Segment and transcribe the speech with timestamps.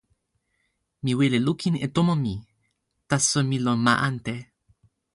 [1.03, 2.35] mi wile lukin e tomo mi.
[3.09, 4.35] taso mi lon ma ante.